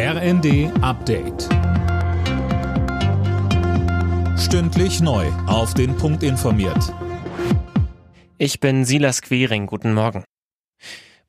[0.00, 1.48] RND Update.
[4.38, 5.26] Stündlich neu.
[5.48, 6.94] Auf den Punkt informiert.
[8.38, 9.66] Ich bin Silas Quering.
[9.66, 10.22] Guten Morgen.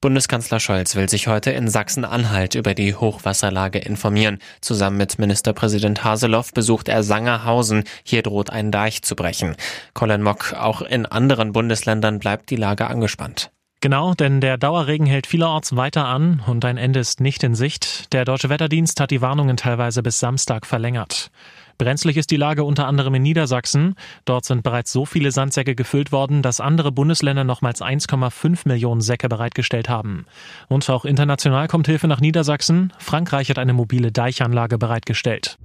[0.01, 4.37] Bundeskanzler Scholz will sich heute in Sachsen-Anhalt über die Hochwasserlage informieren.
[4.61, 7.85] Zusammen mit Ministerpräsident Haseloff besucht er Sangerhausen.
[8.03, 9.55] Hier droht ein Deich zu brechen.
[9.95, 13.49] Colin Mock, auch in anderen Bundesländern bleibt die Lage angespannt.
[13.81, 18.11] Genau, denn der Dauerregen hält vielerorts weiter an und ein Ende ist nicht in Sicht.
[18.11, 21.31] Der Deutsche Wetterdienst hat die Warnungen teilweise bis Samstag verlängert.
[21.77, 23.95] Brenzlig ist die Lage unter anderem in Niedersachsen.
[24.25, 29.29] Dort sind bereits so viele Sandsäcke gefüllt worden, dass andere Bundesländer nochmals 1,5 Millionen Säcke
[29.29, 30.25] bereitgestellt haben.
[30.67, 32.91] Und auch international kommt Hilfe nach Niedersachsen.
[32.97, 35.57] Frankreich hat eine mobile Deichanlage bereitgestellt.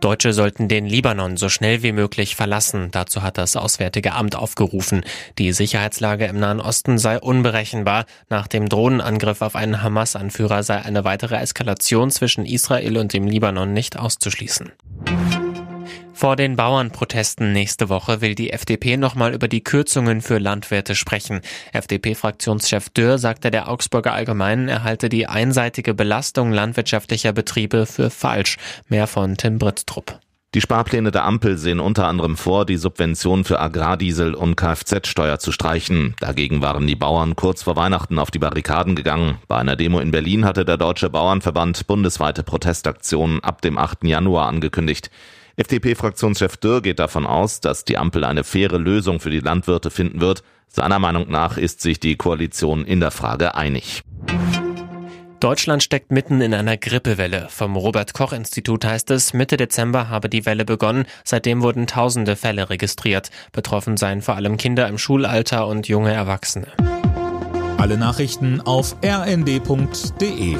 [0.00, 2.90] Deutsche sollten den Libanon so schnell wie möglich verlassen.
[2.92, 5.02] Dazu hat das Auswärtige Amt aufgerufen.
[5.38, 8.06] Die Sicherheitslage im Nahen Osten sei unberechenbar.
[8.28, 13.72] Nach dem Drohnenangriff auf einen Hamas-Anführer sei eine weitere Eskalation zwischen Israel und dem Libanon
[13.72, 14.72] nicht auszuschließen.
[16.18, 21.42] Vor den Bauernprotesten nächste Woche will die FDP nochmal über die Kürzungen für Landwirte sprechen.
[21.72, 28.56] FDP-Fraktionschef Dürr sagte der Augsburger Allgemeinen, er halte die einseitige Belastung landwirtschaftlicher Betriebe für falsch.
[28.88, 30.18] Mehr von Tim Brittrup.
[30.56, 35.52] Die Sparpläne der Ampel sehen unter anderem vor, die Subvention für Agrardiesel und Kfz-Steuer zu
[35.52, 36.16] streichen.
[36.18, 39.38] Dagegen waren die Bauern kurz vor Weihnachten auf die Barrikaden gegangen.
[39.46, 44.02] Bei einer Demo in Berlin hatte der Deutsche Bauernverband bundesweite Protestaktionen ab dem 8.
[44.02, 45.12] Januar angekündigt.
[45.58, 50.20] FDP-Fraktionschef Dürr geht davon aus, dass die Ampel eine faire Lösung für die Landwirte finden
[50.20, 50.44] wird.
[50.68, 54.02] Seiner Meinung nach ist sich die Koalition in der Frage einig.
[55.40, 57.48] Deutschland steckt mitten in einer Grippewelle.
[57.48, 61.06] Vom Robert Koch Institut heißt es, Mitte Dezember habe die Welle begonnen.
[61.24, 63.30] Seitdem wurden tausende Fälle registriert.
[63.50, 66.68] Betroffen seien vor allem Kinder im Schulalter und junge Erwachsene.
[67.78, 70.56] Alle Nachrichten auf rnd.de